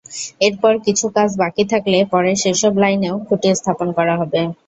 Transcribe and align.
এরপর 0.41 0.73
কিছু 0.85 1.05
কাজ 1.17 1.29
বাকি 1.41 1.63
থাকলে 1.71 1.97
পরে 2.11 2.31
সেসব 2.43 2.73
লাইনেও 2.83 3.15
খুঁটি 3.27 3.47
স্থাপন 3.59 3.87
করা 3.97 4.13
হবে। 4.21 4.41